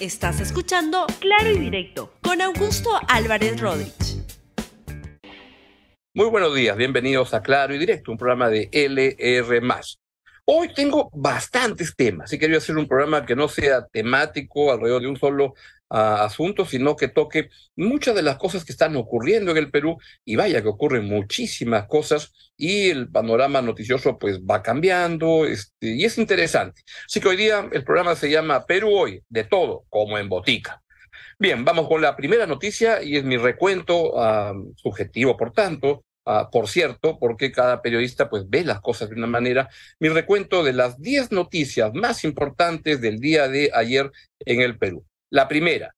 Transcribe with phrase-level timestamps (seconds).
[0.00, 4.24] Estás escuchando Claro y Directo con Augusto Álvarez Rodríguez.
[6.14, 9.60] Muy buenos días, bienvenidos a Claro y Directo, un programa de LR.
[10.44, 15.08] Hoy tengo bastantes temas y quería hacer un programa que no sea temático alrededor de
[15.08, 15.54] un solo
[15.90, 20.36] asuntos, sino que toque muchas de las cosas que están ocurriendo en el Perú y
[20.36, 26.18] vaya que ocurren muchísimas cosas y el panorama noticioso pues va cambiando este, y es
[26.18, 26.82] interesante.
[27.06, 30.82] Así que hoy día el programa se llama Perú hoy, de todo, como en botica.
[31.38, 34.12] Bien, vamos con la primera noticia y es mi recuento
[34.76, 36.04] subjetivo, por tanto,
[36.50, 40.72] por cierto, porque cada periodista pues ve las cosas de una manera, mi recuento de
[40.72, 45.06] las 10 noticias más importantes del día de ayer en el Perú.
[45.30, 45.94] La primera,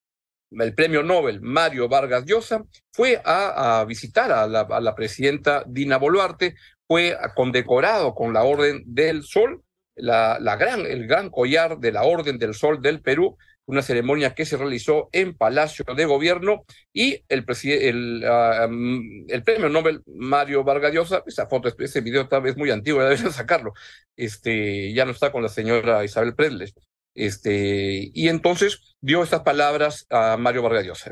[0.51, 7.17] el premio Nobel Mario Vargas Llosa fue a, visitar a la, presidenta Dina Boluarte, fue
[7.35, 9.63] condecorado con la Orden del Sol,
[9.95, 14.45] la, gran, el gran collar de la Orden del Sol del Perú, una ceremonia que
[14.45, 21.23] se realizó en Palacio de Gobierno y el, mm, el premio Nobel Mario Vargas Llosa,
[21.25, 23.71] esa foto, ese video tal vez muy antiguo, debería sacarlo,
[24.17, 26.73] este, ya no está con la señora Isabel Predles.
[27.13, 31.11] Este, y entonces dio estas palabras a Mario Vargas Llosa.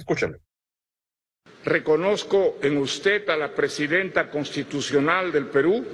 [1.65, 5.85] Reconozco en usted a la presidenta constitucional del Perú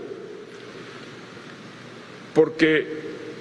[2.33, 2.85] porque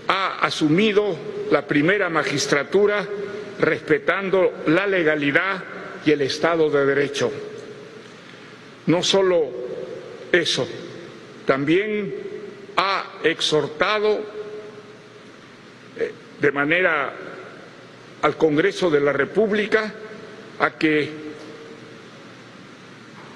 [0.09, 1.17] ha asumido
[1.51, 3.07] la primera magistratura
[3.59, 5.63] respetando la legalidad
[6.07, 7.31] y el Estado de Derecho.
[8.87, 9.51] No solo
[10.33, 10.67] eso,
[11.47, 12.15] también
[12.77, 14.34] ha exhortado
[16.41, 17.13] de manera
[18.23, 19.93] al Congreso de la República
[20.59, 21.11] a que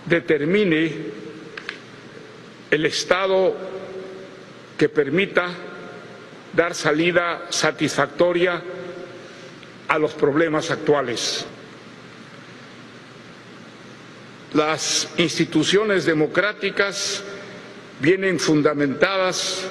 [0.06, 0.92] determine
[2.70, 3.54] el Estado
[4.76, 5.48] que permita
[6.54, 8.62] dar salida satisfactoria
[9.88, 11.44] a los problemas actuales.
[14.54, 17.22] Las instituciones democráticas
[18.00, 19.66] vienen fundamentadas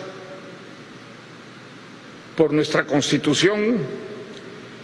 [2.37, 3.79] por nuestra Constitución,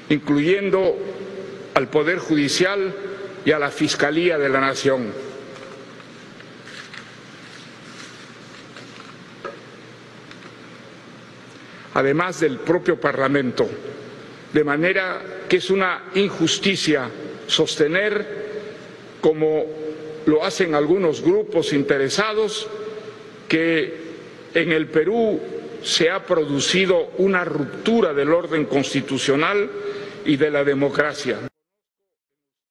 [0.09, 0.97] incluyendo
[1.75, 2.93] al Poder Judicial
[3.45, 5.33] y a la Fiscalía de la Nación.
[11.93, 13.69] además del propio Parlamento,
[14.51, 17.09] de manera que es una injusticia
[17.47, 18.43] sostener,
[19.21, 19.65] como
[20.25, 22.67] lo hacen algunos grupos interesados,
[23.47, 23.93] que
[24.53, 25.39] en el Perú
[25.83, 29.69] se ha producido una ruptura del orden constitucional
[30.25, 31.39] y de la democracia.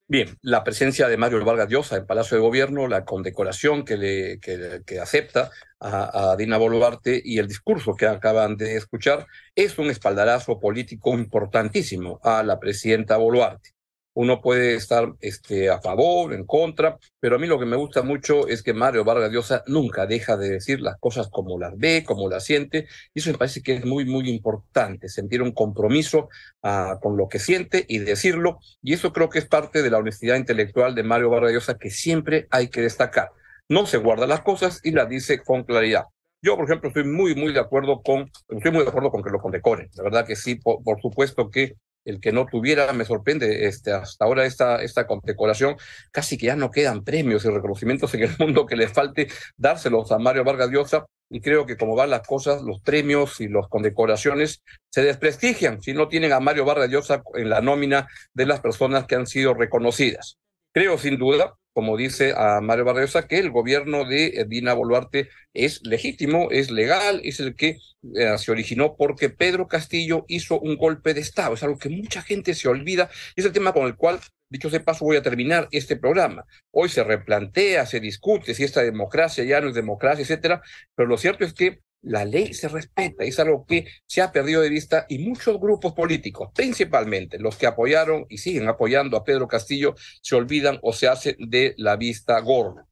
[0.09, 5.01] Bien, la presencia de Mario Vargas Llosa en Palacio de Gobierno, la condecoración que, le,
[5.01, 10.61] acepta a, a, Dina Boluarte y el discurso que acaban de escuchar es un espaldarazo
[10.61, 13.73] político importantísimo a la presidenta Boluarte
[14.15, 18.03] uno puede estar este, a favor, en contra, pero a mí lo que me gusta
[18.03, 22.05] mucho es que Mario Vargas Llosa nunca deja de decir las cosas como las ve,
[22.07, 26.29] como las siente, y eso me parece que es muy, muy importante, sentir un compromiso
[26.63, 29.99] ah, con lo que siente y decirlo, y eso creo que es parte de la
[29.99, 33.31] honestidad intelectual de Mario Vargas Llosa que siempre hay que destacar.
[33.69, 36.05] No se guarda las cosas y las dice con claridad.
[36.43, 39.31] Yo, por ejemplo, estoy muy, muy de acuerdo con, estoy muy de acuerdo con que
[39.31, 39.89] lo condecoren.
[39.95, 44.25] La verdad que sí, por supuesto que el que no tuviera, me sorprende, este, hasta
[44.25, 45.77] ahora esta, esta condecoración,
[46.11, 50.13] casi que ya no quedan premios y reconocimientos en el mundo que le falte dárselos
[50.13, 53.67] a Mario Vargas Llosa, y creo que como van las cosas, los premios y las
[53.69, 58.61] condecoraciones se desprestigian si no tienen a Mario Vargas Llosa en la nómina de las
[58.61, 60.37] personas que han sido reconocidas.
[60.73, 65.81] Creo sin duda como dice a Mario Barriosa, que el gobierno de Dina Boluarte es
[65.85, 67.79] legítimo, es legal, es el que
[68.15, 71.55] eh, se originó porque Pedro Castillo hizo un golpe de Estado.
[71.55, 74.69] Es algo que mucha gente se olvida y es el tema con el cual, dicho
[74.71, 76.45] sea paso, voy a terminar este programa.
[76.71, 80.63] Hoy se replantea, se discute si esta democracia ya no es democracia, etcétera,
[80.95, 84.61] pero lo cierto es que la ley se respeta, es algo que se ha perdido
[84.61, 89.49] de vista y muchos grupos políticos, principalmente los que apoyaron y siguen apoyando a Pedro
[89.49, 92.87] Castillo, se olvidan o se hacen de la vista gorda.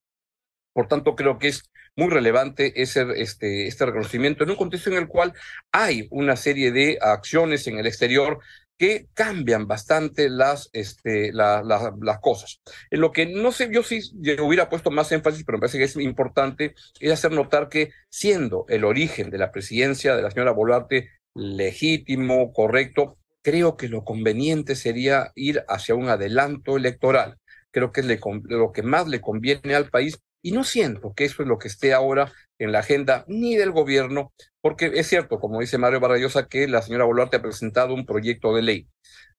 [0.73, 1.65] Por tanto, creo que es
[1.97, 5.35] muy relevante ese, este, este reconocimiento en un contexto en el cual
[5.73, 8.39] hay una serie de acciones en el exterior
[8.81, 12.63] que cambian bastante las, este, las cosas.
[12.91, 14.01] En lo que no sé, yo sí
[14.41, 18.65] hubiera puesto más énfasis, pero me parece que es importante, es hacer notar que siendo
[18.71, 24.75] el origen de la presidencia de la señora Boluarte legítimo, correcto, creo que lo conveniente
[24.75, 27.37] sería ir hacia un adelanto electoral.
[27.71, 31.43] Creo que es lo que más le conviene al país y no siento que eso
[31.43, 35.61] es lo que esté ahora en la agenda ni del gobierno, porque es cierto, como
[35.61, 38.89] dice Mario Barrayosa, que la señora Boluarte ha presentado un proyecto de ley.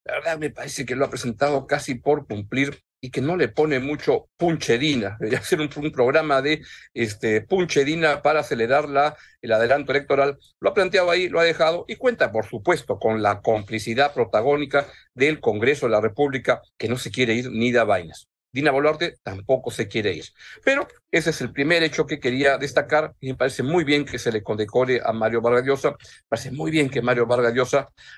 [0.05, 3.47] la verdad me parece que lo ha presentado casi por cumplir y que no le
[3.49, 5.17] pone mucho punchedina.
[5.19, 6.61] Debería ser un, programa de
[6.93, 10.37] este, punchedina para acelerar la, el adelanto electoral.
[10.59, 14.87] Lo ha planteado ahí, lo ha dejado y cuenta, por supuesto, con la complicidad protagónica
[15.15, 18.30] del Congreso de la República, que no se quiere ir ni da vainas.
[18.51, 20.25] Dina Boluarte tampoco se quiere ir.
[20.63, 24.19] Pero ese es el primer hecho que quería destacar y me parece muy bien que
[24.19, 25.83] se le condecore a Mario Vargas.
[25.83, 25.91] Me
[26.27, 27.71] parece muy bien que Mario Vargas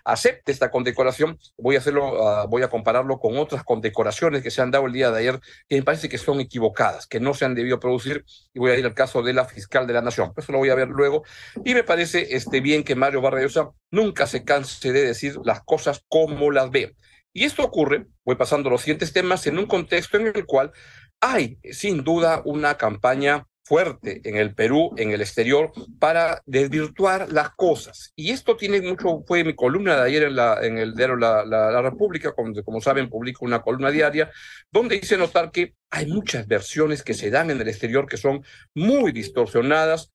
[0.06, 1.38] acepte esta condecoración.
[1.58, 4.94] Voy a hacerlo, ah, voy a compararlo con otras condecoraciones que se han dado el
[4.94, 8.26] día de ayer que me parece que son equivocadas, que no se han debido producir
[8.54, 10.34] y voy a ir al caso de la fiscal de la Nación.
[10.36, 11.24] Eso lo voy a ver luego
[11.64, 13.60] y me parece este bien que Mario Vargas
[13.92, 16.96] nunca se canse de decir las cosas como las ve.
[17.34, 20.72] Y esto ocurre, voy pasando los siguientes temas, en un contexto en el cual
[21.20, 27.52] hay sin duda una campaña fuerte en el Perú, en el exterior, para desvirtuar las
[27.52, 28.12] cosas.
[28.16, 31.82] Y esto tiene mucho, fue mi columna de ayer en, la, el diario la, la,
[31.82, 34.30] República, como, como, saben, publico una columna diaria,
[34.72, 38.44] donde hice notar que hay muchas versiones que se dan en el exterior que son
[38.76, 40.12] muy distorsionadas,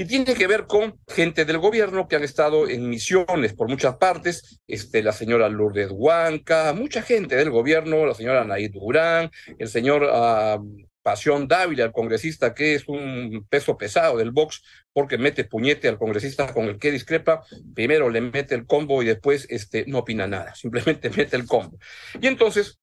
[0.00, 3.96] y tiene que ver con gente del gobierno que han estado en misiones por muchas
[3.96, 9.68] partes, este, la señora Lourdes Huanca, mucha gente del gobierno, la señora Naid Durán, el
[9.68, 15.44] señor uh, Pasión Dávila, el congresista que es un peso pesado del Vox, porque mete
[15.44, 17.44] puñete al congresista con el que discrepa,
[17.74, 21.76] primero le mete el combo y después este, no opina nada, simplemente mete el combo.
[22.18, 22.78] Y entonces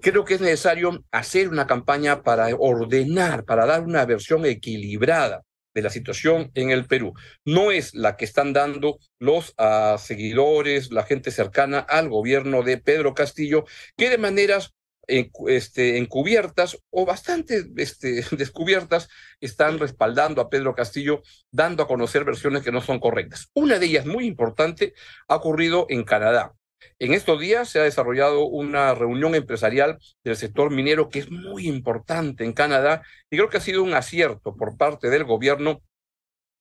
[0.00, 5.42] creo que es necesario hacer una campaña para ordenar, para dar una versión equilibrada
[5.74, 7.14] de la situación en el Perú.
[7.44, 12.78] No es la que están dando los uh, seguidores, la gente cercana al gobierno de
[12.78, 13.64] Pedro Castillo,
[13.96, 14.74] que de maneras
[15.06, 19.08] este, encubiertas o bastante este, descubiertas
[19.40, 23.50] están respaldando a Pedro Castillo, dando a conocer versiones que no son correctas.
[23.54, 24.94] Una de ellas muy importante
[25.28, 26.54] ha ocurrido en Canadá.
[26.98, 31.66] En estos días se ha desarrollado una reunión empresarial del sector minero que es muy
[31.66, 35.82] importante en Canadá y creo que ha sido un acierto por parte del gobierno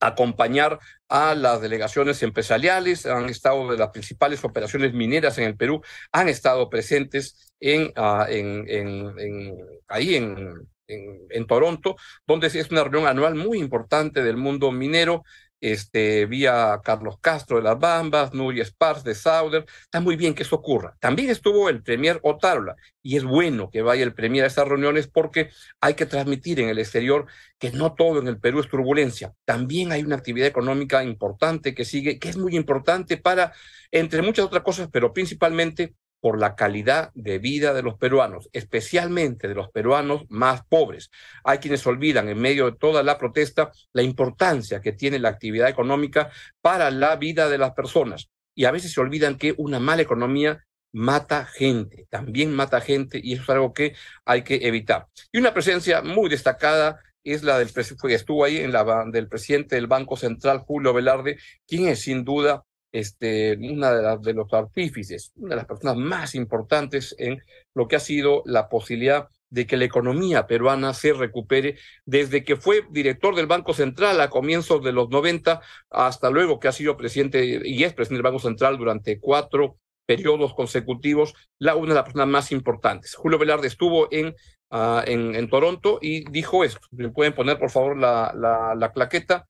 [0.01, 5.81] acompañar a las delegaciones empresariales, han estado de las principales operaciones mineras en el Perú,
[6.11, 9.55] han estado presentes en, uh, en,
[9.87, 11.95] ahí en, Toronto,
[12.27, 15.23] donde es una reunión anual muy importante del mundo minero
[15.61, 19.65] este, vía Carlos Castro de las Bambas, Nuria Spars de Sauder.
[19.83, 20.97] Está muy bien que eso ocurra.
[20.99, 25.07] También estuvo el Premier Otárola y es bueno que vaya el Premier a estas reuniones
[25.07, 25.49] porque
[25.79, 27.27] hay que transmitir en el exterior
[27.59, 29.33] que no todo en el Perú es turbulencia.
[29.45, 33.53] También hay una actividad económica importante que sigue, que es muy importante para,
[33.91, 39.47] entre muchas otras cosas, pero principalmente por la calidad de vida de los peruanos, especialmente
[39.47, 41.09] de los peruanos más pobres.
[41.43, 45.67] Hay quienes olvidan en medio de toda la protesta la importancia que tiene la actividad
[45.67, 46.29] económica
[46.61, 48.29] para la vida de las personas.
[48.55, 50.63] Y a veces se olvidan que una mala economía
[50.93, 53.95] mata gente, también mata gente y eso es algo que
[54.25, 55.07] hay que evitar.
[55.31, 57.69] Y una presencia muy destacada es la del
[58.09, 62.65] estuvo ahí en la del presidente del Banco Central Julio Velarde, quien es sin duda
[62.91, 67.41] este, una de, los artífices, una de las personas más importantes en
[67.73, 72.55] lo que ha sido la posibilidad de que la economía peruana se recupere desde que
[72.55, 76.97] fue director del Banco Central a comienzos de los 90 hasta luego que ha sido
[76.97, 82.03] presidente y es presidente del Banco Central durante cuatro periodos consecutivos, la, una de las
[82.03, 83.15] personas más importantes.
[83.15, 84.35] Julio Velarde estuvo en,
[84.71, 86.81] uh, en, en, Toronto y dijo esto.
[86.91, 89.47] ¿Me pueden poner, por favor, la, la, la claqueta?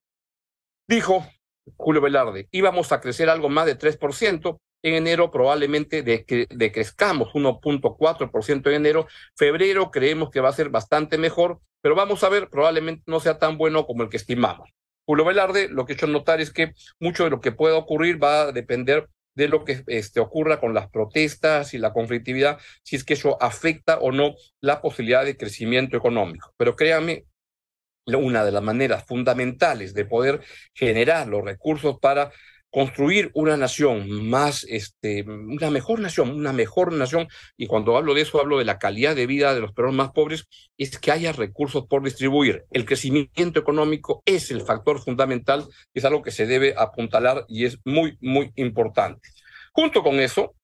[0.86, 1.26] Dijo,
[1.76, 4.58] Julio Velarde, íbamos a crecer algo más de 3%.
[4.84, 9.06] En enero probablemente decrezcamos 1.4% en enero.
[9.36, 13.38] Febrero creemos que va a ser bastante mejor, pero vamos a ver, probablemente no sea
[13.38, 14.70] tan bueno como el que estimamos.
[15.06, 18.22] Julio Velarde, lo que he hecho notar es que mucho de lo que pueda ocurrir
[18.22, 22.96] va a depender de lo que este, ocurra con las protestas y la conflictividad, si
[22.96, 26.52] es que eso afecta o no la posibilidad de crecimiento económico.
[26.56, 27.24] Pero créanme,
[28.06, 30.40] una de las maneras fundamentales de poder
[30.74, 32.32] generar los recursos para
[32.72, 37.28] construir una nación más, este, una mejor nación, una mejor nación,
[37.58, 40.12] y cuando hablo de eso hablo de la calidad de vida de los peruanos más
[40.12, 42.64] pobres, es que haya recursos por distribuir.
[42.70, 47.78] El crecimiento económico es el factor fundamental, es algo que se debe apuntalar y es
[47.84, 49.28] muy, muy importante.
[49.72, 50.54] Junto con eso,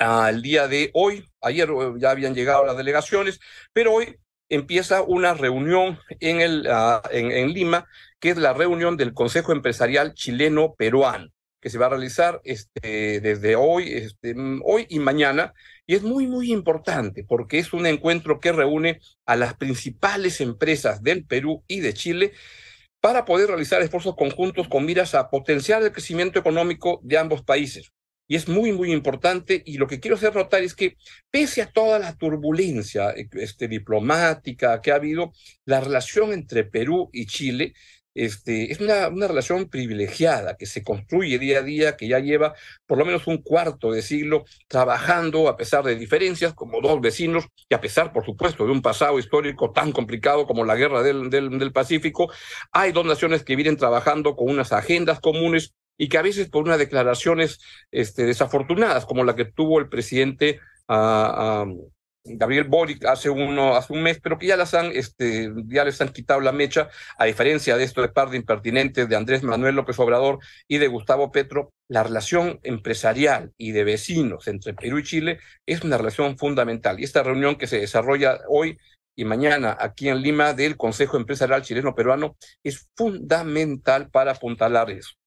[0.00, 3.38] al día de hoy, ayer eh, ya habían llegado las delegaciones,
[3.72, 4.16] pero hoy
[4.50, 7.86] empieza una reunión en, en, Lima,
[8.18, 11.30] que es la reunión del Consejo Empresarial Chileno-Peruano,
[11.60, 15.54] que se va a realizar este, desde hoy, este, hoy y mañana.
[15.86, 21.02] Y es muy, muy importante porque es un encuentro que reúne a las principales empresas
[21.02, 22.32] del Perú y de Chile
[23.00, 27.92] para poder realizar esfuerzos conjuntos con miras a potenciar el crecimiento económico de ambos países.
[28.30, 29.60] Y es muy, muy importante.
[29.66, 30.96] Y lo que quiero hacer notar es que,
[31.32, 35.32] pese a toda la turbulencia este, diplomática que ha habido,
[35.64, 37.74] la relación entre Perú y Chile
[38.14, 42.54] este, es una, una, relación privilegiada que se construye día a día, que ya lleva
[42.86, 47.46] por lo menos un cuarto de siglo trabajando a pesar de diferencias, como dos vecinos,
[47.68, 51.30] y a pesar, por supuesto, de un pasado histórico tan complicado como la guerra del,
[51.30, 52.30] del, del Pacífico,
[52.70, 56.64] hay dos naciones que vienen trabajando con unas agendas comunes y que a veces por
[56.64, 61.92] unas declaraciones este, desafortunadas, como la que tuvo el presidente uh, uh,
[62.24, 66.00] Gabriel Boric hace uno, hace un mes, pero que ya las han, este, ya les
[66.00, 66.88] han quitado la mecha,
[67.18, 70.88] a diferencia de esto de par de impertinentes de Andrés Manuel López Obrador y de
[70.88, 76.38] Gustavo Petro, la relación empresarial y de vecinos entre Perú y Chile es una relación
[76.38, 76.98] fundamental.
[76.98, 78.78] Y esta reunión que se desarrolla hoy
[79.14, 85.19] y mañana aquí en Lima del Consejo Empresarial Chileno Peruano es fundamental para apuntalar eso.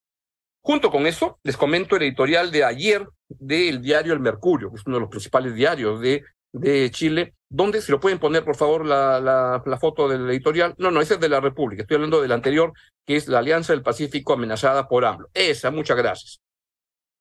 [0.65, 4.85] Junto con eso, les comento el editorial de ayer del diario El Mercurio, que es
[4.85, 9.77] uno de los principales diarios de Chile, ¿dónde se lo pueden poner, por favor, la,
[9.79, 10.73] foto del editorial?
[10.77, 11.83] No, no, ese es de la República.
[11.83, 12.73] Estoy hablando del anterior,
[13.05, 15.29] que es la Alianza del Pacífico amenazada por AMLO.
[15.33, 16.39] Esa, muchas gracias.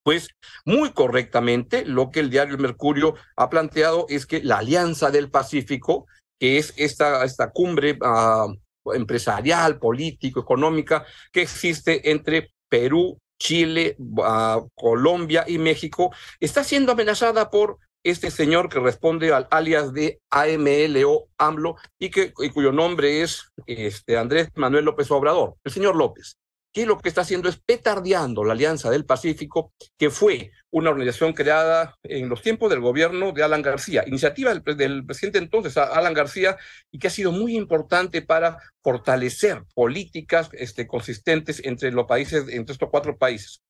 [0.02, 0.28] Pues
[0.64, 6.06] muy correctamente, lo que el diario Mercurio ha planteado es que la Alianza del Pacífico,
[6.40, 14.68] que es esta, esta cumbre uh, empresarial, político, económica, que existe entre Perú, Chile, uh,
[14.76, 21.26] Colombia y México, está siendo amenazada por este señor que responde al alias de AMLO
[21.38, 26.37] AMLO y, que, y cuyo nombre es este, Andrés Manuel López Obrador, el señor López,
[26.73, 31.35] que lo que está haciendo es petardeando la Alianza del Pacífico, que fue una organización
[31.35, 36.57] creada en los tiempos del gobierno de Alan García, iniciativa del, presidente entonces, Alan García,
[36.91, 42.73] y que ha sido muy importante para fortalecer políticas este, consistentes entre los países, entre
[42.73, 43.62] estos cuatro países.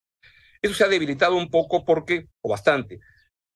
[0.63, 3.01] Eso se ha debilitado un poco porque, o bastante,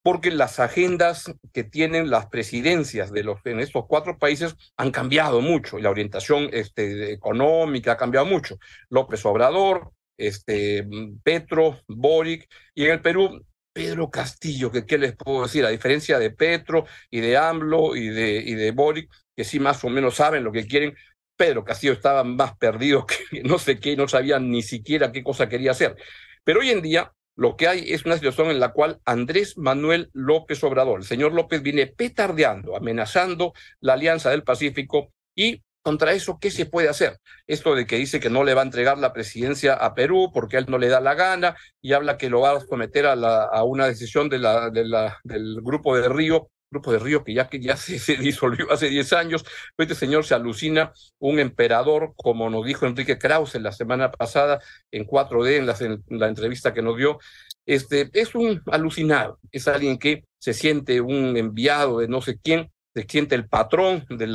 [0.06, 5.40] porque las agendas que tienen las presidencias de los, en estos cuatro países han cambiado
[5.40, 8.56] mucho y la orientación este, económica ha cambiado mucho.
[8.88, 10.86] López Obrador, este,
[11.24, 16.20] Petro, Boric, y en el Perú, Pedro Castillo, que qué les puedo decir, a diferencia
[16.20, 20.14] de Petro y de AMLO y de, y de Boric, que sí más o menos
[20.14, 20.94] saben lo que quieren,
[21.36, 25.48] Pedro Castillo estaba más perdido que no sé qué, no sabían ni siquiera qué cosa
[25.48, 25.96] quería hacer.
[26.44, 30.10] Pero hoy en día lo que hay es una situación en la cual Andrés Manuel
[30.12, 36.38] López Obrador, el señor López, viene petardeando, amenazando la Alianza del Pacífico y contra eso,
[36.40, 37.18] ¿qué se puede hacer?
[37.46, 40.56] Esto de que dice que no le va a entregar la presidencia a Perú porque
[40.56, 43.44] él no le da la gana y habla que lo va a someter a, la,
[43.44, 47.34] a una decisión de la, de la, del grupo de Río Grupo de Río que
[47.34, 49.44] ya, que ya se, se disolvió hace 10 años.
[49.78, 55.06] Este señor se alucina, un emperador, como nos dijo Enrique Krause la semana pasada en
[55.06, 57.18] 4D, en la, en la entrevista que nos dio,
[57.66, 62.70] este, es un alucinado, es alguien que se siente un enviado de no sé quién,
[62.96, 64.34] se siente el patrón del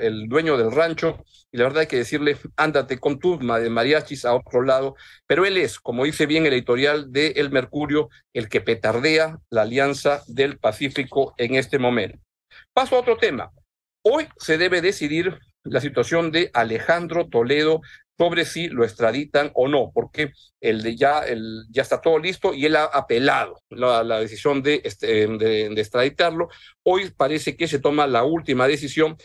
[0.00, 1.22] el dueño del rancho,
[1.52, 4.96] y la verdad hay que decirle, ándate con tus mariachis a otro lado,
[5.26, 9.62] pero él es, como dice bien el editorial de El Mercurio, el que petardea la
[9.62, 12.18] alianza del Pacífico en este momento.
[12.72, 13.52] Paso a otro tema.
[14.02, 17.82] Hoy se debe decidir la situación de Alejandro Toledo
[18.18, 22.52] sobre si lo extraditan o no, porque el de ya, el, ya está todo listo
[22.52, 25.24] y él ha apelado la, la decisión de, este,
[25.80, 26.48] extraditarlo.
[26.84, 29.16] Hoy parece que se toma la última decisión.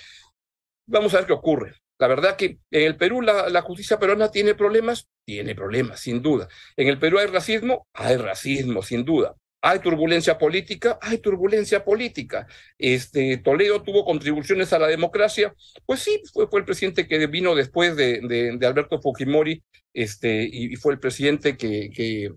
[0.86, 1.76] Vamos a ver qué ocurre.
[2.00, 6.22] La verdad que en el Perú la, la justicia peruana tiene problemas, tiene problemas, sin
[6.22, 6.48] duda.
[6.76, 9.36] En el Perú hay racismo, hay racismo, sin duda.
[9.66, 11.00] ¿Hay turbulencia política?
[11.02, 12.46] Hay turbulencia política.
[12.78, 15.56] Este, Toledo tuvo contribuciones a la democracia.
[15.86, 18.20] Pues sí, fue, fue el presidente que vino después de,
[18.60, 22.34] de, Alberto Fujimori este, y, fue el presidente que, que,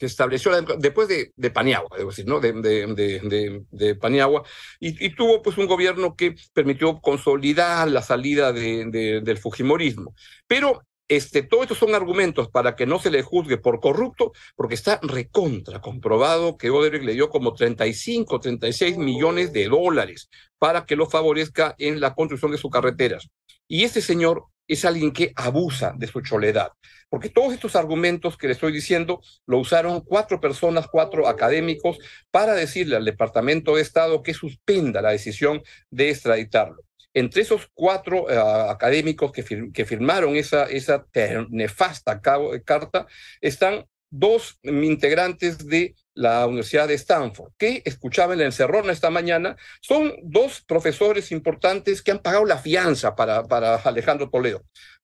[0.00, 2.40] estableció después de, de, Paniagua, debo decir, ¿no?
[2.40, 4.42] De, de, de Paniagua,
[4.80, 10.14] y, y, tuvo pues un gobierno que permitió consolidar la salida del Fujimorismo.
[10.48, 14.74] Pero este, todos estos son argumentos para que no se le juzgue por corrupto, porque
[14.74, 20.96] está recontra comprobado que Odebrecht le dio como 35, 36 millones de dólares para que
[20.96, 23.28] lo favorezca en la construcción de sus carreteras.
[23.68, 26.70] Y este señor es alguien que abusa de su choledad,
[27.10, 31.98] porque todos estos argumentos que le estoy diciendo lo usaron cuatro personas, cuatro académicos,
[32.30, 36.83] para decirle al Departamento de Estado que suspenda la decisión de extraditarlo.
[37.14, 41.06] Entre esos cuatro uh, académicos que, que, firmaron esa, esa
[41.48, 43.06] nefasta carta
[43.40, 49.56] están dos integrantes de la Universidad de Stanford, que escuchaba en la encerrona esta mañana,
[49.80, 54.62] son dos profesores importantes que han pagado la fianza para, para Alejandro Toledo.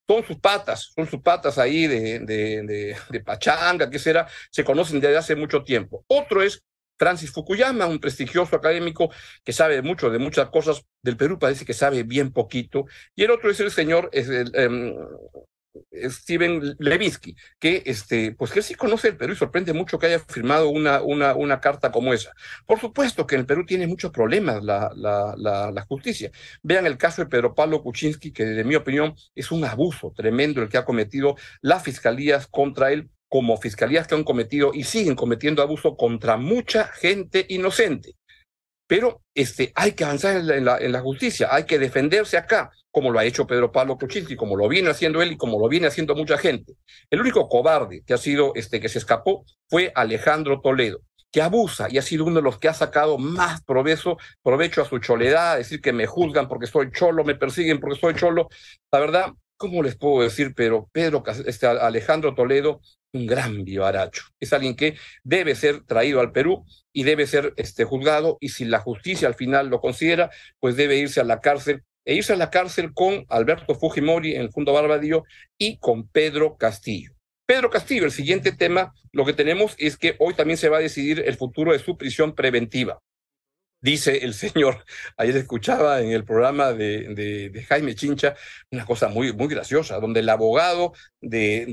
[0.08, 5.00] son sus patas, son sus patas ahí de, de, de, pachanga, qué será, se conocen
[5.00, 6.04] desde hace mucho tiempo.
[6.06, 6.62] Otro es
[7.00, 9.10] Francis Fukuyama, un prestigioso académico
[9.42, 12.84] que sabe mucho de muchas cosas del Perú, parece que sabe bien poquito.
[13.16, 14.94] Y el otro es el señor em,
[16.10, 20.18] Steven Levitsky, que este, pues que sí conoce el Perú y sorprende mucho que haya
[20.18, 22.32] firmado una, una, una carta como esa.
[22.66, 26.30] Por supuesto que en el Perú tiene muchos problemas la, la, la, justicia.
[26.62, 30.60] Vean el caso de Pedro Pablo Kuczynski, que de mi opinión es un abuso tremendo
[30.60, 35.14] el que ha cometido las fiscalías contra él, como fiscalías que han cometido y siguen
[35.14, 38.16] cometiendo abuso contra mucha gente inocente.
[38.88, 43.12] Pero este, hay que avanzar en la, en la, justicia, hay que defenderse acá, como
[43.12, 45.86] lo ha hecho Pedro Pablo Kuczynski, como lo viene haciendo él y como lo viene
[45.86, 46.74] haciendo mucha gente.
[47.08, 51.86] El único cobarde que ha sido, este, que se escapó fue Alejandro Toledo, que abusa
[51.88, 55.58] y ha sido uno de los que ha sacado más provecho, provecho a su choledad,
[55.58, 58.48] decir que me juzgan porque soy cholo, me persiguen porque soy cholo.
[58.90, 60.54] La verdad, ¿cómo les puedo decir?
[60.56, 62.80] Pero Pedro, este, Alejandro Toledo
[63.12, 64.22] un gran vivaracho.
[64.40, 66.64] Es alguien que debe ser traído al Perú
[66.94, 70.96] y debe ser este, juzgado y si la justicia al final lo considera, pues debe
[70.96, 74.72] irse a la cárcel e irse a la cárcel con Alberto Fujimori en el Fondo
[74.72, 75.24] Barbadillo
[75.58, 77.12] y con Pedro Castillo.
[77.46, 80.80] Pedro Castillo, el siguiente tema, lo que tenemos es que hoy también se va a
[80.80, 82.98] decidir el futuro de su prisión preventiva
[83.80, 84.84] dice el señor,
[85.16, 88.36] ayer escuchaba en el programa de, de, Jaime Chincha
[88.70, 91.66] una cosa muy, muy graciosa, donde el abogado de,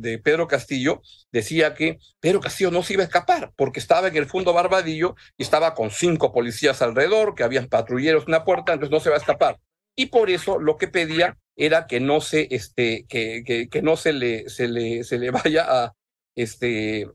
[0.00, 4.16] de, Pedro Castillo decía que Pedro Castillo no se iba a escapar porque estaba en
[4.16, 8.72] el fondo Barbadillo y estaba con cinco policías alrededor, que habían patrulleros en la puerta,
[8.72, 9.58] entonces no se va a escapar.
[9.94, 13.96] Y por eso lo que pedía era que no se, este, que, que, que no
[13.96, 15.94] se le, se le, se le vaya a,
[16.34, 17.08] este,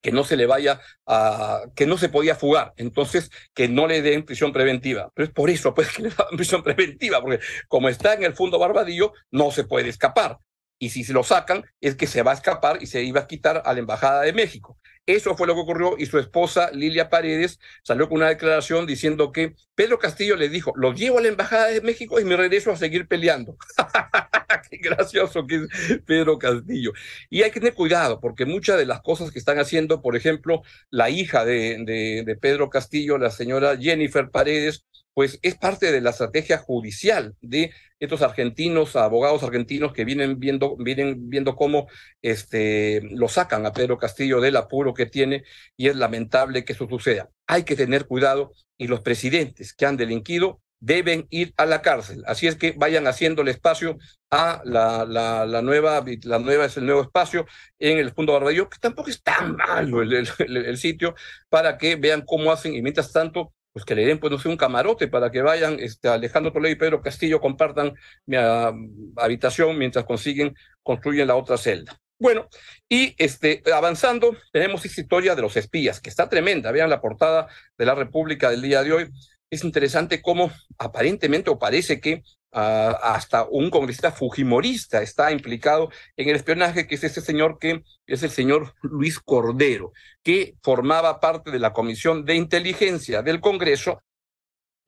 [0.00, 4.02] que no se le vaya a, que no se podía fugar, entonces que no le
[4.02, 5.10] den prisión preventiva.
[5.14, 8.34] Pero es por eso pues que le dan prisión preventiva, porque como está en el
[8.34, 10.38] fondo Barbadillo, no se puede escapar.
[10.82, 13.26] Y si se lo sacan, es que se va a escapar y se iba a
[13.26, 14.78] quitar a la Embajada de México.
[15.04, 19.30] Eso fue lo que ocurrió y su esposa Lilia Paredes salió con una declaración diciendo
[19.30, 22.70] que Pedro Castillo le dijo, lo llevo a la Embajada de México y me regreso
[22.70, 23.56] a seguir peleando.
[24.82, 26.92] Gracioso que es Pedro Castillo.
[27.28, 30.62] Y hay que tener cuidado, porque muchas de las cosas que están haciendo, por ejemplo,
[30.90, 36.10] la hija de, de, Pedro Castillo, la señora Jennifer Paredes, pues es parte de la
[36.10, 41.88] estrategia judicial de estos argentinos, abogados argentinos que vienen viendo, vienen viendo cómo
[42.22, 45.42] este, lo sacan a Pedro Castillo del apuro que tiene
[45.76, 47.28] y es lamentable que eso suceda.
[47.46, 52.24] Hay que tener cuidado y los presidentes que han delinquido deben ir a la cárcel.
[52.26, 53.98] Así es que vayan haciendo el espacio
[54.30, 57.46] a la, la, nueva, la nueva es el nuevo espacio
[57.78, 61.14] en el Fondo Barbadillo, que tampoco es tan malo el, el, sitio,
[61.48, 64.48] para que vean cómo hacen y mientras tanto, pues que le den, pues no sé,
[64.48, 67.94] un camarote para que vayan, este, Alejandro Toledo y Pedro Castillo compartan
[68.26, 68.72] mi ah,
[69.16, 72.00] habitación mientras consiguen, construyen la otra celda.
[72.18, 72.48] Bueno,
[72.86, 76.70] y este, avanzando, tenemos esta historia de los espías, que está tremenda.
[76.70, 79.10] Vean la portada de la República del día de hoy
[79.50, 86.28] es interesante cómo aparentemente o parece que ah, hasta un congresista fujimorista está implicado en
[86.28, 91.50] el espionaje, que es ese señor que es el señor Luis Cordero, que formaba parte
[91.50, 94.00] de la Comisión de Inteligencia del Congreso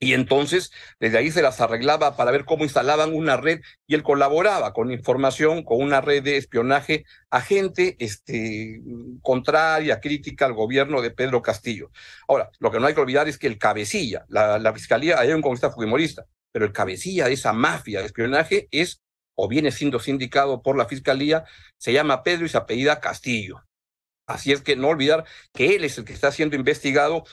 [0.02, 4.02] y entonces, desde ahí se las arreglaba para ver cómo instalaban una red y él
[4.02, 8.82] colaboraba con información, con una red de espionaje a gente este,
[9.22, 11.92] contraria, crítica al gobierno de Pedro Castillo.
[12.26, 15.40] Ahora, lo que no hay que olvidar es que el cabecilla, la, fiscalía, hay un
[15.40, 19.02] congresista fujimorista, pero el cabecilla de esa mafia de espionaje es,
[19.36, 21.44] o viene siendo sindicado por la fiscalía,
[21.78, 23.62] se llama Pedro y se apellida Castillo.
[24.26, 27.24] Así es que no olvidar que él es el que está siendo investigado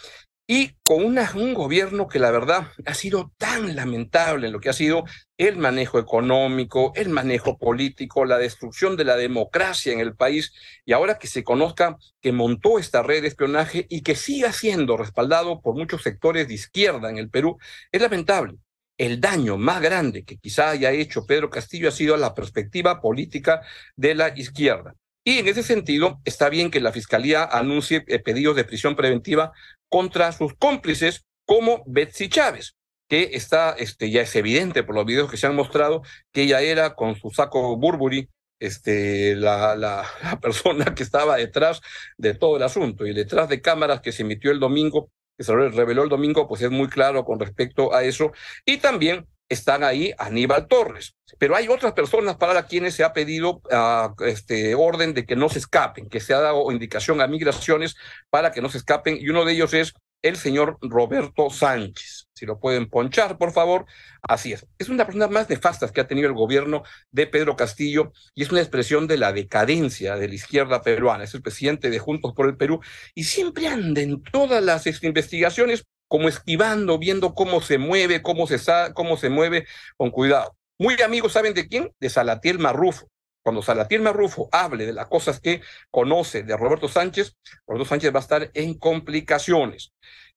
[0.52, 4.74] y con un gobierno que la verdad ha sido tan lamentable en lo que ha
[4.74, 5.04] sido
[5.38, 10.52] el manejo económico, el manejo político, la destrucción de la democracia en el país,
[10.86, 14.98] y ahora que se conozca que montó esta red de espionaje y que siga siendo
[14.98, 17.60] respaldado por muchos sectores de izquierda en el Perú,
[17.92, 18.58] es lamentable.
[18.98, 23.02] El daño más grande que quizá haya hecho Pedro Castillo ha sido a la perspectiva
[23.02, 23.62] política
[23.96, 24.96] de la izquierda.
[25.24, 29.52] Y en ese sentido, está bien que la Fiscalía anuncie eh, pedidos de prisión preventiva
[29.90, 32.76] contra sus cómplices como Betsy Chávez,
[33.10, 36.62] que está, este, ya es evidente por los videos que se han mostrado, que ella
[36.62, 38.30] era con su saco Burberry,
[38.60, 41.82] este, la, la, la persona que estaba detrás
[42.18, 45.56] de todo el asunto y detrás de cámaras que se emitió el domingo, que se
[45.56, 48.32] reveló el domingo, pues es muy claro con respecto a eso.
[48.66, 51.16] Y también están ahí Aníbal Torres.
[51.38, 55.50] Pero hay otras personas para quienes se ha pedido uh, este orden de que no
[55.50, 57.96] se escapen, que se ha dado indicación a migraciones
[58.30, 62.28] para que no se escapen, y uno de ellos es el señor Roberto Sánchez.
[62.34, 63.86] Si lo pueden ponchar, por favor.
[64.22, 64.66] Así es.
[64.78, 68.52] Es una persona más nefasta que ha tenido el gobierno de Pedro Castillo y es
[68.52, 71.24] una expresión de la decadencia de la izquierda peruana.
[71.24, 72.82] Es el presidente de Juntos por el Perú
[73.14, 78.58] y siempre anda en todas las investigaciones como esquivando, viendo cómo se mueve, cómo se,
[78.94, 80.58] cómo se mueve con cuidado.
[80.78, 81.92] Muy amigos, ¿saben de quién?
[82.00, 83.08] De Salatiel Marrufo.
[83.44, 88.20] Cuando Salatiel Marrufo hable de las cosas que conoce de Roberto Sánchez, Roberto Sánchez va
[88.20, 89.94] a estar en complicaciones.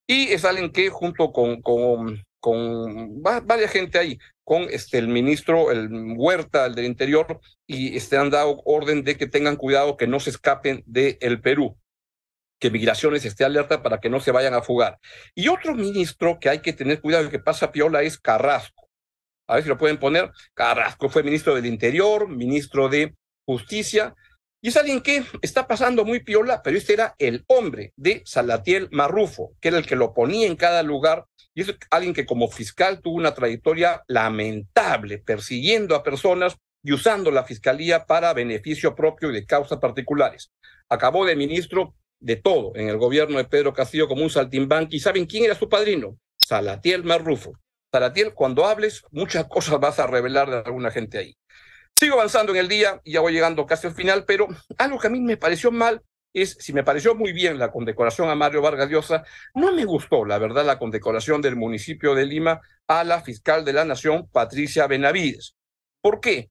[0.07, 5.71] Y es alguien que junto con, con, con varias gente ahí, con este, el ministro,
[5.71, 10.07] el Huerta, el del Interior, y este, han dado orden de que tengan cuidado que
[10.07, 11.79] no se escapen del Perú
[12.63, 15.01] que Migraciones esté alerta para que no se vayan a fugar.
[15.35, 18.89] Y otro ministro que hay que tener cuidado que pasa piola es Carrasco.
[19.49, 20.31] A ver si lo pueden poner.
[20.55, 24.15] Carrasco fue ministro del Interior, ministro de Justicia,
[24.61, 28.89] y es alguien que está pasando muy piola, pero este era el hombre de Salatiel
[28.93, 32.47] Marrufo, que era el que lo ponía en cada lugar, y es alguien que como
[32.47, 39.31] fiscal tuvo una trayectoria lamentable, persiguiendo a personas y usando la fiscalía para beneficio propio
[39.31, 40.53] y de causas particulares.
[40.89, 44.97] Acabó de ministro de todo en el gobierno de Pedro Castillo como un saltimbanqui.
[44.97, 46.19] ¿Y saben quién era su padrino?
[46.39, 47.53] Salatiel Marrufo.
[47.93, 51.37] Salatiel, cuando hables, muchas cosas vas a revelar de alguna gente ahí.
[51.99, 55.09] Sigo avanzando en el día y ya voy llegando casi al final, pero algo que
[55.09, 58.63] a mí me pareció mal es, si me pareció muy bien la condecoración a Mario
[58.63, 63.21] Vargas Llosa, no me gustó, la verdad, la condecoración del municipio de Lima a la
[63.21, 65.55] fiscal de la Nación, Patricia Benavides.
[66.01, 66.51] ¿Por qué?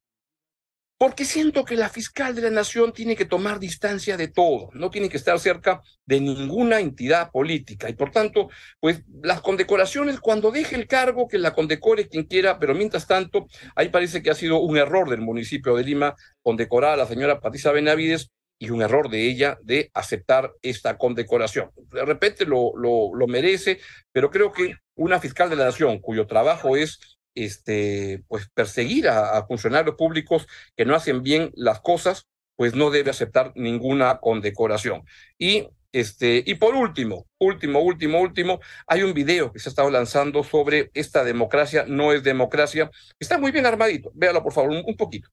[1.01, 4.91] Porque siento que la fiscal de la nación tiene que tomar distancia de todo, no
[4.91, 10.51] tiene que estar cerca de ninguna entidad política y por tanto, pues las condecoraciones, cuando
[10.51, 14.35] deje el cargo, que la condecore quien quiera, pero mientras tanto, ahí parece que ha
[14.35, 18.83] sido un error del municipio de Lima condecorar a la señora Patricia Benavides y un
[18.83, 21.71] error de ella de aceptar esta condecoración.
[21.91, 23.79] De repente lo, lo, lo merece,
[24.11, 29.45] pero creo que una fiscal de la nación cuyo trabajo es este, pues perseguir a,
[29.45, 35.03] funcionarios públicos que no hacen bien las cosas, pues no debe aceptar ninguna condecoración.
[35.37, 39.89] Y este, y por último, último, último, último, hay un video que se ha estado
[39.89, 42.89] lanzando sobre esta democracia no es democracia.
[43.19, 44.11] Está muy bien armadito.
[44.13, 45.29] Véalo, por favor, un, poquito.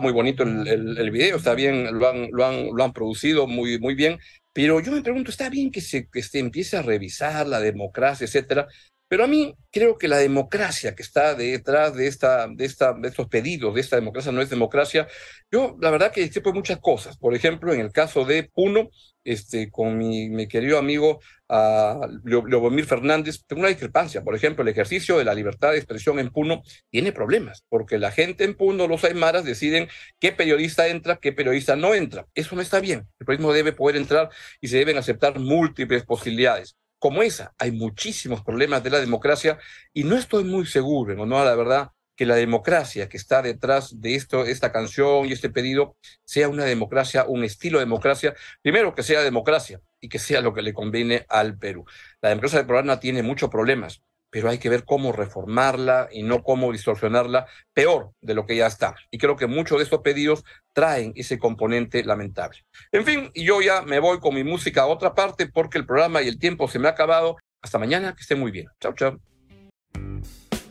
[0.00, 0.66] Muy bonito el,
[0.98, 4.18] el, video, está bien, lo han, lo han, lo han producido muy, muy bien,
[4.52, 8.24] pero yo me pregunto, está bien que se, que se empiece a revisar la democracia,
[8.24, 8.68] etcétera,
[9.12, 13.08] pero a mí creo que la democracia que está detrás de, esta, de, esta, de
[13.08, 15.06] estos pedidos, de esta democracia no es democracia,
[15.50, 17.18] yo la verdad que discrepo muchas cosas.
[17.18, 18.88] Por ejemplo, en el caso de Puno,
[19.22, 21.20] este, con mi, querido amigo
[21.50, 24.24] uh, Leobomir Fernández, tengo una discrepancia.
[24.24, 28.12] Por ejemplo, el ejercicio de la libertad de expresión en Puno tiene problemas, porque la
[28.12, 29.88] gente en Puno, los aymaras, deciden
[30.20, 32.28] qué periodista entra, qué periodista no entra.
[32.34, 33.06] Eso no está bien.
[33.20, 34.30] El periodismo debe poder entrar
[34.62, 37.52] y se deben aceptar múltiples posibilidades como esa.
[37.58, 39.58] Hay muchísimos problemas de la democracia
[39.92, 43.42] y no estoy muy seguro, en honor a la verdad, que la democracia que está
[43.42, 48.36] detrás de esto, esta canción y este pedido sea una democracia, un estilo de democracia,
[48.62, 51.84] primero que sea democracia y que sea lo que le conviene al Perú.
[52.20, 54.00] La democracia peruana tiene muchos problemas,
[54.32, 58.66] pero hay que ver cómo reformarla y no cómo distorsionarla peor de lo que ya
[58.66, 58.94] está.
[59.10, 60.42] Y creo que muchos de estos pedidos
[60.72, 62.64] traen ese componente lamentable.
[62.90, 66.22] En fin, yo ya me voy con mi música a otra parte porque el programa
[66.22, 67.36] y el tiempo se me ha acabado.
[67.60, 68.66] Hasta mañana, que esté muy bien.
[68.80, 69.18] Chao, chao.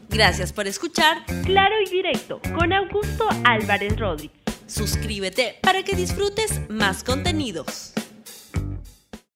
[0.09, 4.41] Gracias por escuchar Claro y Directo con Augusto Álvarez Rodríguez.
[4.65, 7.93] Suscríbete para que disfrutes más contenidos.